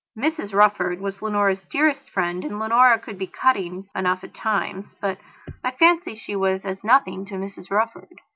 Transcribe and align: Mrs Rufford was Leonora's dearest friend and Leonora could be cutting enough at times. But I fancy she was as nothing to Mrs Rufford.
Mrs 0.17 0.51
Rufford 0.51 0.99
was 0.99 1.21
Leonora's 1.21 1.61
dearest 1.69 2.09
friend 2.09 2.43
and 2.43 2.57
Leonora 2.57 2.97
could 2.97 3.19
be 3.19 3.27
cutting 3.27 3.87
enough 3.95 4.23
at 4.23 4.33
times. 4.33 4.95
But 4.99 5.19
I 5.63 5.69
fancy 5.69 6.15
she 6.15 6.35
was 6.35 6.65
as 6.65 6.83
nothing 6.83 7.23
to 7.27 7.35
Mrs 7.35 7.69
Rufford. 7.69 8.09